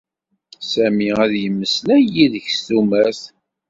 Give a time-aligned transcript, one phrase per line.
[0.71, 3.21] Sami ad yemmeslay yid-k s tumert.